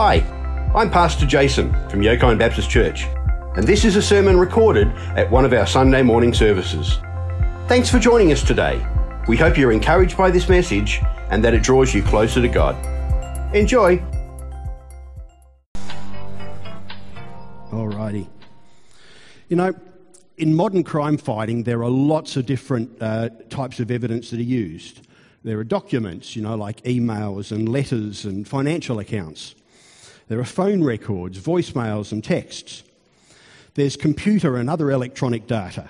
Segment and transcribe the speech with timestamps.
[0.00, 0.22] Hi,
[0.76, 3.06] I'm Pastor Jason from Yokine Baptist Church,
[3.56, 4.86] and this is a sermon recorded
[5.16, 6.98] at one of our Sunday morning services.
[7.66, 8.80] Thanks for joining us today.
[9.26, 11.00] We hope you're encouraged by this message
[11.30, 12.76] and that it draws you closer to God.
[13.52, 14.00] Enjoy!
[17.72, 18.28] Alrighty.
[19.48, 19.74] You know,
[20.36, 24.44] in modern crime fighting, there are lots of different uh, types of evidence that are
[24.44, 25.08] used.
[25.42, 29.56] There are documents, you know, like emails and letters and financial accounts.
[30.28, 32.84] There are phone records, voicemails, and texts.
[33.74, 35.88] There's computer and other electronic data.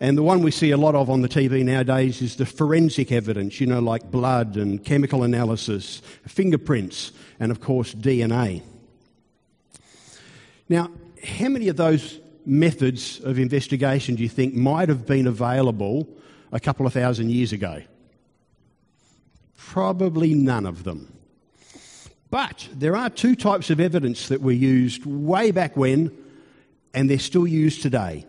[0.00, 3.12] And the one we see a lot of on the TV nowadays is the forensic
[3.12, 8.62] evidence, you know, like blood and chemical analysis, fingerprints, and of course, DNA.
[10.68, 10.90] Now,
[11.22, 16.08] how many of those methods of investigation do you think might have been available
[16.50, 17.82] a couple of thousand years ago?
[19.56, 21.12] Probably none of them.
[22.32, 26.10] But there are two types of evidence that were used way back when,
[26.94, 28.24] and they're still used today.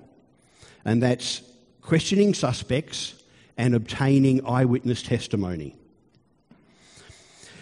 [0.84, 1.42] And that's
[1.82, 3.14] questioning suspects
[3.58, 5.78] and obtaining eyewitness testimony.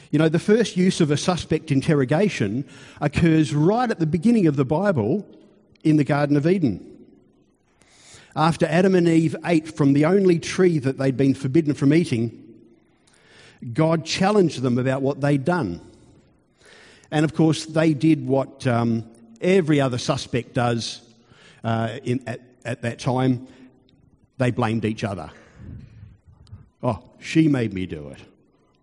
[0.09, 2.67] You know, the first use of a suspect interrogation
[2.99, 5.23] occurs right at the beginning of the Bible
[5.83, 7.05] in the Garden of Eden.
[8.35, 12.63] After Adam and Eve ate from the only tree that they'd been forbidden from eating,
[13.73, 15.81] God challenged them about what they'd done.
[17.11, 19.05] And of course, they did what um,
[19.41, 21.01] every other suspect does
[21.63, 23.47] uh, in, at, at that time
[24.37, 25.29] they blamed each other.
[26.81, 28.19] Oh, she made me do it.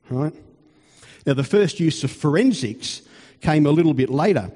[0.09, 0.35] Right?
[1.27, 3.03] Now, the first use of forensics
[3.41, 4.51] came a little bit later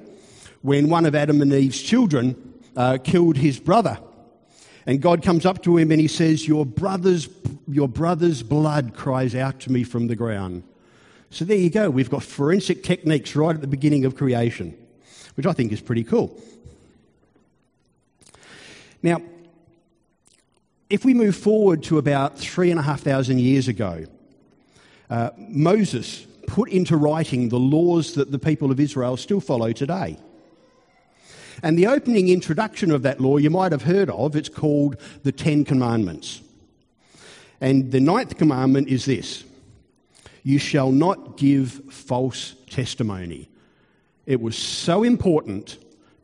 [0.61, 3.99] when one of Adam and Eve's children uh, killed his brother.
[4.85, 7.29] And God comes up to him and he says, Your brother's,
[7.67, 10.63] your brother's blood cries out to me from the ground.
[11.33, 11.89] So there you go.
[11.89, 14.77] We've got forensic techniques right at the beginning of creation,
[15.33, 16.39] which I think is pretty cool.
[19.01, 19.19] Now,
[20.91, 24.05] if we move forward to about three and a half thousand years ago,
[25.09, 30.19] uh, Moses put into writing the laws that the people of Israel still follow today.
[31.63, 35.31] And the opening introduction of that law you might have heard of, it's called the
[35.31, 36.43] Ten Commandments.
[37.59, 39.45] And the ninth commandment is this
[40.43, 43.49] You shall not give false testimony.
[44.25, 45.77] It was so important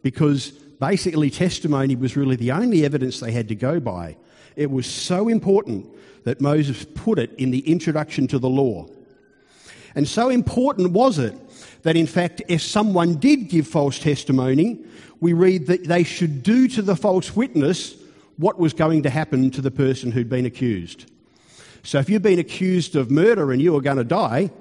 [0.04, 4.18] because basically testimony was really the only evidence they had to go by.
[4.56, 5.86] It was so important
[6.24, 8.88] that Moses put it in the introduction to the law.
[9.96, 11.36] And so important was it
[11.84, 14.80] that, in fact, if someone did give false testimony,
[15.20, 17.96] we read that they should do to the false witness
[18.38, 21.10] what was going to happen to the person who'd been accused.
[21.84, 24.52] So if you've been accused of murder and you were going to die,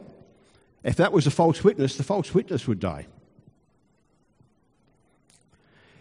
[0.85, 3.07] if that was a false witness, the false witness would die.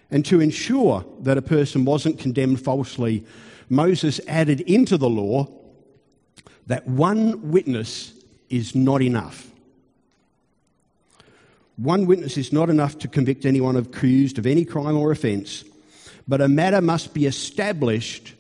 [0.09, 3.25] And to ensure that a person wasn't condemned falsely,
[3.69, 5.47] Moses added into the law
[6.67, 8.13] that one witness
[8.49, 9.51] is not enough.
[11.75, 15.63] One witness is not enough to convict anyone accused of any crime or offence,
[16.28, 18.34] but a matter must be established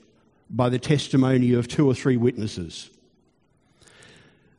[0.49, 2.89] by the testimony of two or three witnesses.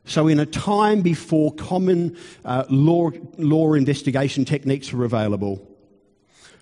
[0.05, 5.67] So, in a time before common uh, law, law investigation techniques were available,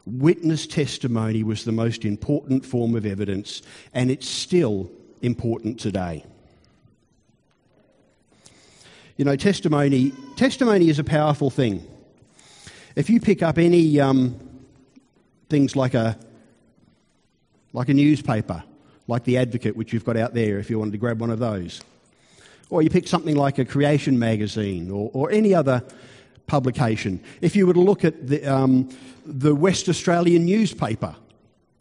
[0.05, 3.61] witness testimony was the most important form of evidence,
[3.93, 6.25] and it's still important today.
[9.17, 11.85] You know, testimony, testimony is a powerful thing.
[12.95, 14.39] If you pick up any um,
[15.49, 16.17] things like a,
[17.73, 18.63] like a newspaper,
[19.07, 21.39] like The Advocate, which you've got out there if you wanted to grab one of
[21.39, 21.81] those,
[22.69, 25.83] or you pick something like a creation magazine or, or any other
[26.47, 28.89] publication, if you were to look at the, um,
[29.25, 31.15] the West Australian newspaper,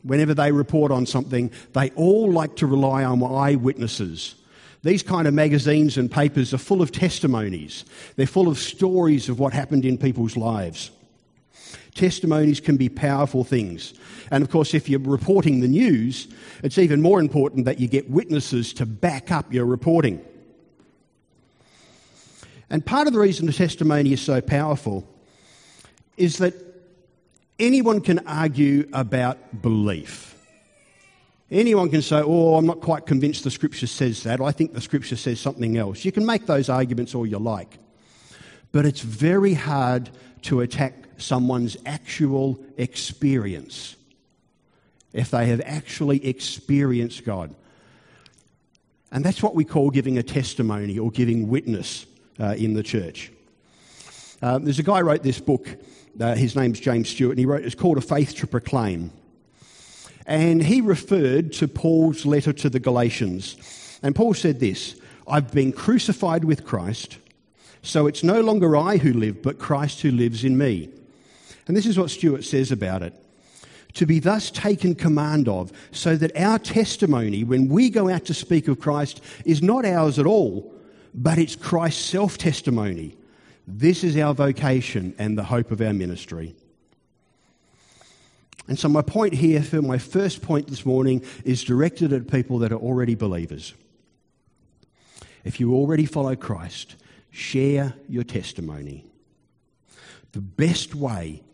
[0.02, 4.36] whenever they report on something, they all like to rely on eyewitnesses.
[4.82, 7.84] These kind of magazines and papers are full of testimonies.
[8.14, 10.92] They're full of stories of what happened in people's lives.
[11.96, 13.94] Testimonies can be powerful things.
[14.30, 16.28] And of course, if you're reporting the news,
[16.62, 20.22] it's even more important that you get witnesses to back up your reporting.
[22.68, 25.08] And part of the reason the testimony is so powerful
[26.18, 26.52] is that
[27.58, 30.34] anyone can argue about belief.
[31.50, 34.42] Anyone can say, Oh, I'm not quite convinced the scripture says that.
[34.42, 36.04] I think the scripture says something else.
[36.04, 37.78] You can make those arguments all you like.
[38.72, 40.10] But it's very hard
[40.42, 43.96] to attack someone's actual experience
[45.12, 47.54] if they have actually experienced God.
[49.10, 52.06] And that's what we call giving a testimony or giving witness
[52.38, 53.32] uh, in the church.
[54.42, 55.68] Uh, there's a guy wrote this book.
[56.20, 59.10] Uh, his name's James Stewart, and he wrote it's called A Faith to Proclaim.
[60.26, 63.56] And he referred to Paul's letter to the Galatians.
[64.02, 64.96] And Paul said this
[65.26, 67.18] I've been crucified with Christ,
[67.82, 70.90] so it's no longer I who live, but Christ who lives in me.
[71.66, 73.14] And this is what Stewart says about it
[73.96, 78.34] to be thus taken command of, so that our testimony, when we go out to
[78.34, 80.70] speak of Christ, is not ours at all,
[81.14, 83.16] but it's Christ's self testimony.
[83.66, 86.54] This is our vocation and the hope of our ministry.
[88.68, 92.58] And so, my point here for my first point this morning is directed at people
[92.58, 93.72] that are already believers.
[95.42, 96.96] If you already follow Christ,
[97.30, 99.06] share your testimony.
[100.32, 101.44] The best way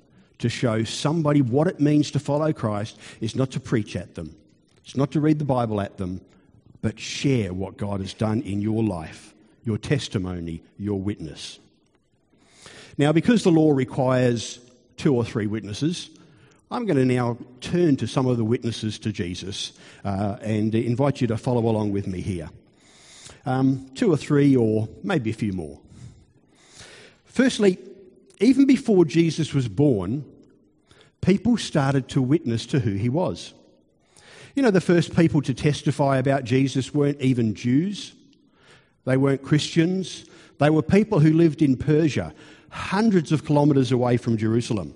[0.43, 4.37] to show somebody what it means to follow Christ is not to preach at them,
[4.85, 6.21] it's not to read the Bible at them,
[6.83, 9.35] but share what God has done in your life,
[9.65, 11.59] your testimony, your witness.
[12.99, 14.59] Now, because the law requires
[14.97, 16.11] two or three witnesses,
[16.71, 19.73] I'm going to now turn to some of the witnesses to Jesus
[20.05, 22.51] uh, and invite you to follow along with me here.
[23.45, 25.79] Um, two or three, or maybe a few more.
[27.25, 27.79] Firstly,
[28.41, 30.25] even before Jesus was born,
[31.23, 33.55] people started to witness to who he was.
[34.55, 38.15] You know, the first people to testify about Jesus weren't even Jews,
[39.05, 40.27] they weren't Christians,
[40.59, 42.35] they were people who lived in Persia,
[42.71, 44.95] hundreds of kilometres away from Jerusalem.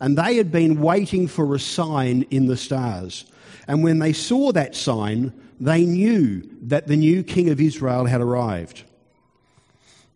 [0.00, 3.24] And they had been waiting for a sign in the stars.
[3.66, 8.20] And when they saw that sign, they knew that the new king of Israel had
[8.20, 8.84] arrived.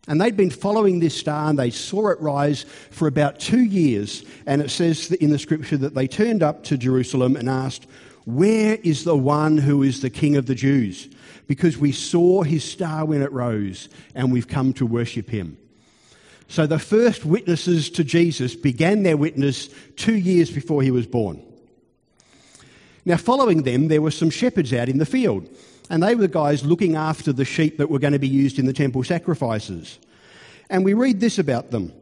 [0.07, 4.23] And they'd been following this star and they saw it rise for about two years.
[4.45, 7.87] And it says in the scripture that they turned up to Jerusalem and asked,
[8.25, 11.07] Where is the one who is the king of the Jews?
[11.47, 15.57] Because we saw his star when it rose and we've come to worship him.
[16.49, 21.41] So the first witnesses to Jesus began their witness two years before he was born.
[23.05, 25.49] Now, following them, there were some shepherds out in the field
[25.89, 28.59] and they were the guys looking after the sheep that were going to be used
[28.59, 29.99] in the temple sacrifices.
[30.69, 31.93] And we read this about them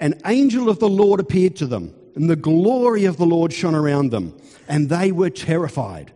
[0.00, 3.74] An angel of the Lord appeared to them, and the glory of the Lord shone
[3.74, 4.36] around them,
[4.68, 6.12] and they were terrified.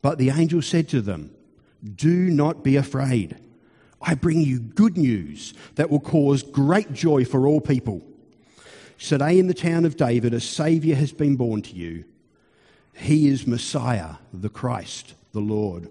[0.00, 1.34] But the angel said to them,
[1.94, 3.36] Do not be afraid.
[4.00, 8.02] I bring you good news that will cause great joy for all people.
[8.98, 12.04] Today in the town of David, a Saviour has been born to you.
[12.94, 15.88] He is Messiah, the Christ, the Lord.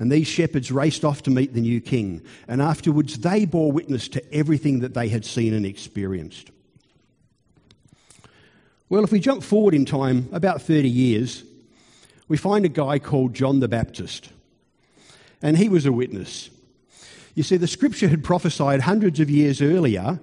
[0.00, 4.08] And these shepherds raced off to meet the new king, and afterwards they bore witness
[4.08, 6.50] to everything that they had seen and experienced.
[8.88, 11.44] Well, if we jump forward in time about 30 years,
[12.28, 14.30] we find a guy called John the Baptist,
[15.42, 16.48] and he was a witness.
[17.34, 20.18] You see, the scripture had prophesied hundreds of years earlier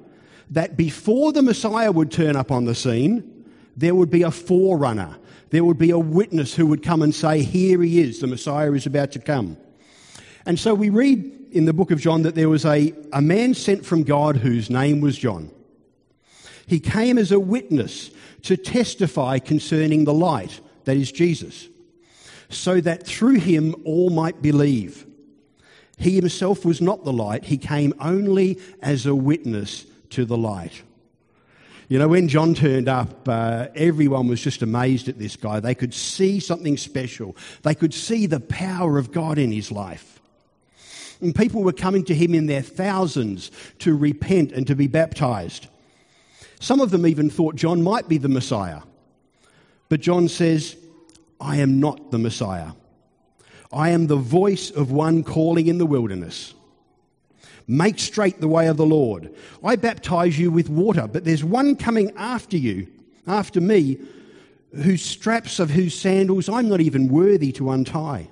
[0.50, 3.46] that before the Messiah would turn up on the scene,
[3.76, 5.18] there would be a forerunner.
[5.52, 8.74] There would be a witness who would come and say, Here he is, the Messiah
[8.74, 9.58] is about to come.
[10.48, 13.54] And so we read in the book of John that there was a, a man
[13.54, 15.52] sent from God whose name was John.
[16.66, 18.12] He came as a witness
[18.44, 21.68] to testify concerning the light, that is Jesus,
[22.48, 25.06] so that through him all might believe.
[25.98, 30.82] He himself was not the light, he came only as a witness to the light.
[31.90, 35.60] You know, when John turned up, uh, everyone was just amazed at this guy.
[35.60, 40.17] They could see something special, they could see the power of God in his life.
[41.22, 45.68] And people were coming to him in their thousands to repent and to be baptized.
[46.60, 48.82] Some of them even thought John might be the Messiah.
[49.90, 50.76] But John says,
[51.40, 52.72] I am not the Messiah.
[53.72, 56.54] I am the voice of one calling in the wilderness.
[57.68, 59.34] Make straight the way of the Lord.
[59.64, 62.88] I baptize you with water, but there's one coming after you,
[63.28, 64.00] after me,
[64.74, 68.30] whose straps of whose sandals I'm not even worthy to untie.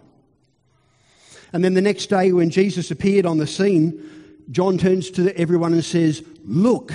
[1.56, 5.72] And then the next day, when Jesus appeared on the scene, John turns to everyone
[5.72, 6.92] and says, Look,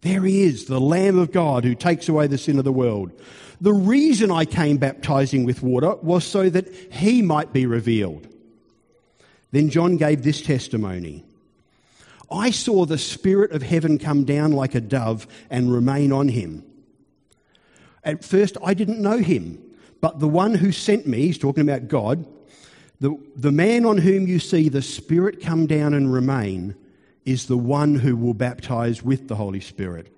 [0.00, 3.12] there he is, the Lamb of God who takes away the sin of the world.
[3.60, 8.26] The reason I came baptizing with water was so that he might be revealed.
[9.52, 11.22] Then John gave this testimony
[12.28, 16.64] I saw the Spirit of heaven come down like a dove and remain on him.
[18.02, 19.62] At first, I didn't know him,
[20.00, 22.26] but the one who sent me, he's talking about God,
[23.02, 26.76] the, the man on whom you see the Spirit come down and remain
[27.24, 30.14] is the one who will baptize with the Holy Spirit.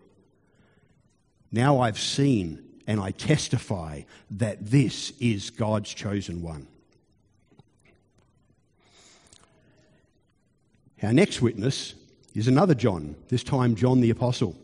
[1.51, 6.67] Now I've seen and I testify that this is God's chosen one.
[11.03, 11.95] Our next witness
[12.35, 14.59] is another John, this time John the Apostle.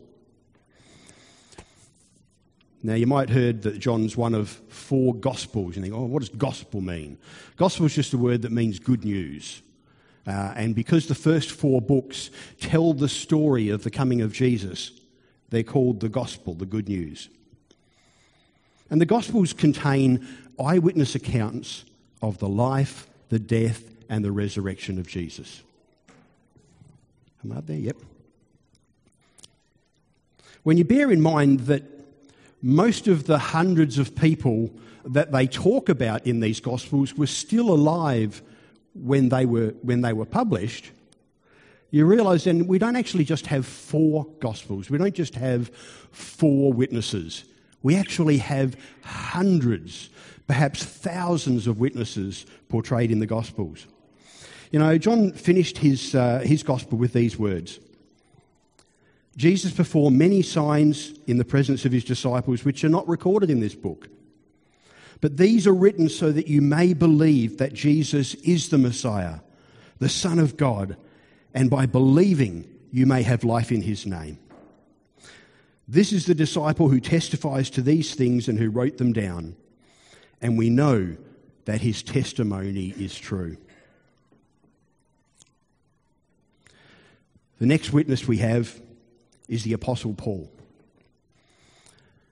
[2.83, 5.75] Now, you might have heard that John's one of four Gospels.
[5.75, 7.17] You think, oh, what does gospel mean?
[7.55, 9.61] Gospel is just a word that means good news.
[10.25, 14.91] Uh, and because the first four books tell the story of the coming of Jesus,
[15.49, 17.29] they're called the Gospel, the good news.
[18.89, 20.27] And the Gospels contain
[20.59, 21.85] eyewitness accounts
[22.21, 25.61] of the life, the death, and the resurrection of Jesus.
[27.43, 27.77] Am I up there?
[27.77, 27.97] Yep.
[30.63, 31.83] When you bear in mind that
[32.61, 34.71] most of the hundreds of people
[35.05, 38.41] that they talk about in these Gospels were still alive
[38.93, 40.91] when they were, when they were published,
[41.89, 44.89] you realize then we don't actually just have four Gospels.
[44.89, 45.69] We don't just have
[46.11, 47.45] four witnesses.
[47.83, 50.09] We actually have hundreds,
[50.47, 53.87] perhaps thousands of witnesses portrayed in the Gospels.
[54.71, 57.79] You know, John finished his, uh, his Gospel with these words
[59.37, 63.59] Jesus performed many signs in the presence of his disciples, which are not recorded in
[63.59, 64.09] this book.
[65.21, 69.39] But these are written so that you may believe that Jesus is the Messiah,
[69.99, 70.97] the Son of God,
[71.53, 74.39] and by believing you may have life in his name.
[75.87, 79.55] This is the disciple who testifies to these things and who wrote them down.
[80.41, 81.15] And we know
[81.65, 83.57] that his testimony is true.
[87.59, 88.81] The next witness we have
[89.51, 90.49] is the Apostle Paul.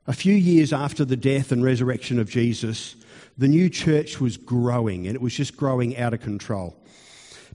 [0.08, 2.96] A few years after the death and resurrection of Jesus,
[3.38, 6.76] the new church was growing and it was just growing out of control.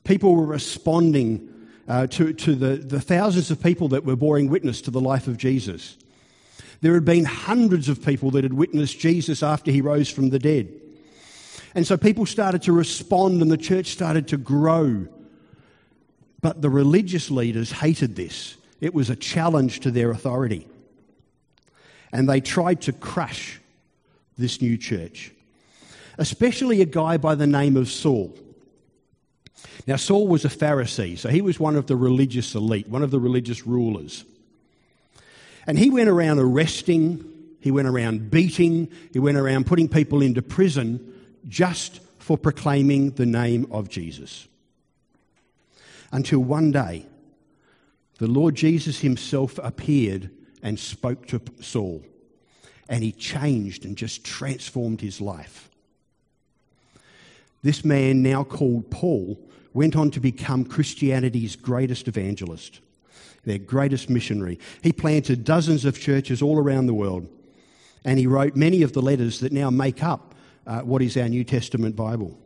[0.04, 1.50] People were responding
[1.88, 5.26] uh, to, to the, the thousands of people that were bearing witness to the life
[5.28, 5.96] of Jesus.
[6.82, 10.38] There had been hundreds of people that had witnessed Jesus after he rose from the
[10.38, 10.68] dead.
[11.74, 15.08] And so people started to respond and the church started to grow.
[16.42, 18.58] But the religious leaders hated this.
[18.80, 20.66] It was a challenge to their authority.
[22.12, 23.60] And they tried to crush
[24.36, 25.32] this new church,
[26.18, 28.36] especially a guy by the name of Saul.
[29.86, 33.10] Now, Saul was a Pharisee, so he was one of the religious elite, one of
[33.10, 34.24] the religious rulers.
[35.66, 37.24] And he went around arresting,
[37.60, 41.12] he went around beating, he went around putting people into prison
[41.48, 44.48] just for proclaiming the name of Jesus.
[46.12, 47.06] Until one day,
[48.18, 50.30] the Lord Jesus himself appeared
[50.62, 52.02] and spoke to Saul,
[52.88, 55.68] and he changed and just transformed his life.
[57.62, 59.38] This man, now called Paul,
[59.72, 62.80] went on to become Christianity's greatest evangelist,
[63.44, 64.58] their greatest missionary.
[64.82, 67.26] He planted dozens of churches all around the world,
[68.04, 70.34] and he wrote many of the letters that now make up
[70.66, 72.38] uh, what is our New Testament Bible.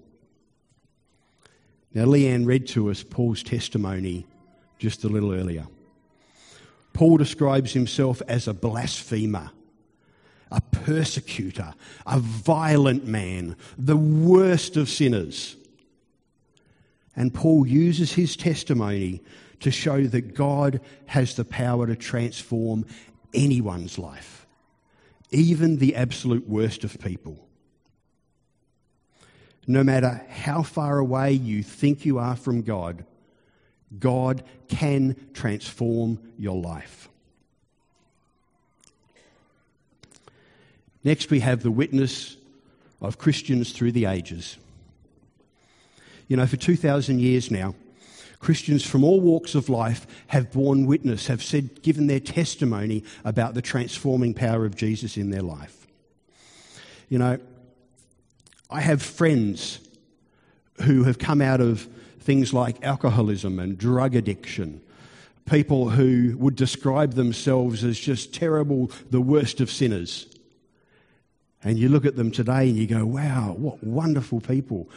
[1.95, 4.27] Now, Leanne read to us Paul's testimony
[4.78, 5.66] just a little earlier.
[6.92, 9.50] Paul describes himself as a blasphemer,
[10.50, 11.75] a persecutor,
[12.06, 15.56] a violent man, the worst of sinners.
[17.14, 19.23] And Paul uses his testimony
[19.61, 22.87] to show that God has the power to transform
[23.35, 24.47] anyone's life,
[25.30, 27.44] even the absolute worst of people.
[29.66, 33.04] No matter how far away you think you are from God,
[33.99, 37.09] God can transform your life.
[41.04, 42.37] Next, we have the witness
[43.00, 44.57] of Christians through the ages.
[46.26, 47.75] You know, for 2,000 years now,
[48.40, 53.54] Christians from all walks of life have borne witness, have said, given their testimony about
[53.54, 55.87] the transforming power of Jesus in their life.
[57.09, 57.38] You know,
[58.71, 59.80] I have friends
[60.83, 61.88] who have come out of
[62.28, 64.82] things like alcoholism and drug addiction.
[65.47, 70.26] People who would describe themselves as just terrible, the worst of sinners.
[71.64, 74.90] And you look at them today and you go, wow, what wonderful people.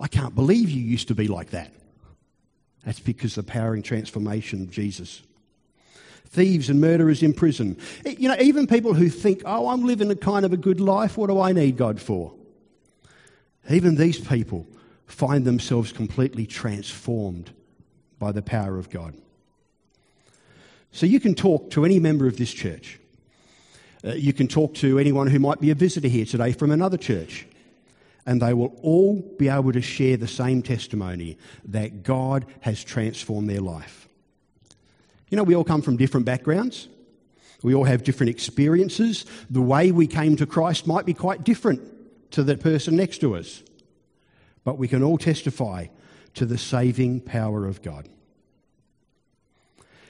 [0.00, 1.70] I can't believe you used to be like that.
[2.82, 5.20] That's because the power and transformation of Jesus.
[6.28, 7.76] Thieves and murderers in prison.
[8.06, 11.18] You know, even people who think, oh, I'm living a kind of a good life,
[11.18, 12.32] what do I need God for?
[13.68, 14.66] Even these people
[15.08, 17.50] find themselves completely transformed
[18.18, 19.14] by the power of God.
[20.92, 23.00] So you can talk to any member of this church.
[24.04, 26.96] Uh, you can talk to anyone who might be a visitor here today from another
[26.96, 27.46] church.
[28.26, 33.48] And they will all be able to share the same testimony that God has transformed
[33.48, 34.08] their life.
[35.30, 36.88] You know, we all come from different backgrounds.
[37.62, 39.24] We all have different experiences.
[39.48, 41.80] The way we came to Christ might be quite different
[42.32, 43.62] to the person next to us
[44.68, 45.86] but we can all testify
[46.34, 48.06] to the saving power of God.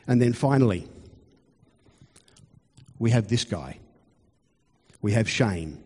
[0.09, 0.89] And then finally,
[2.99, 3.79] we have this guy.
[5.01, 5.81] We have Shane.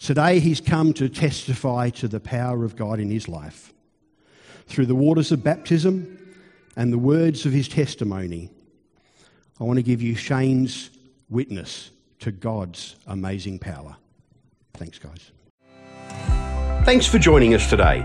[0.00, 3.72] Today, he's come to testify to the power of God in his life.
[4.66, 6.34] Through the waters of baptism
[6.74, 8.50] and the words of his testimony,
[9.60, 10.90] I want to give you Shane's
[11.30, 13.94] witness to God's amazing power.
[14.74, 15.30] Thanks, guys.
[16.84, 18.04] Thanks for joining us today.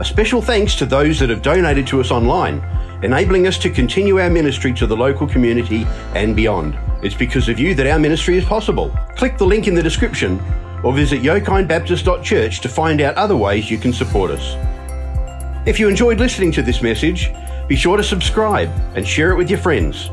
[0.00, 2.60] A special thanks to those that have donated to us online,
[3.04, 5.86] enabling us to continue our ministry to the local community
[6.16, 6.76] and beyond.
[7.04, 8.90] It's because of you that our ministry is possible.
[9.16, 10.40] Click the link in the description
[10.82, 14.56] or visit yokinebaptist.church to find out other ways you can support us.
[15.64, 17.32] If you enjoyed listening to this message,
[17.68, 20.10] be sure to subscribe and share it with your friends.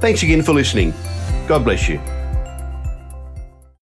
[0.00, 0.94] Thanks again for listening.
[1.48, 2.00] God bless you.